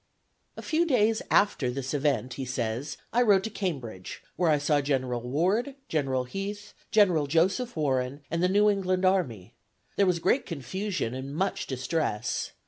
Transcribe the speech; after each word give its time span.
"A 0.57 0.63
few 0.63 0.83
days 0.83 1.21
after 1.29 1.69
this 1.69 1.93
event," 1.93 2.33
he 2.33 2.43
says, 2.43 2.97
"I 3.13 3.21
rode 3.21 3.43
to 3.43 3.51
Cambridge, 3.51 4.23
where 4.35 4.49
I 4.49 4.57
saw 4.57 4.81
General 4.81 5.21
Ward, 5.21 5.75
General 5.89 6.23
Heath, 6.23 6.73
General 6.89 7.27
Joseph 7.27 7.75
Warren, 7.77 8.21
and 8.31 8.41
the 8.41 8.49
New 8.49 8.67
England 8.67 9.05
army. 9.05 9.53
There 9.97 10.07
was 10.07 10.17
great 10.17 10.47
confusion 10.47 11.13
and 11.13 11.35
much 11.35 11.67
distress. 11.67 12.53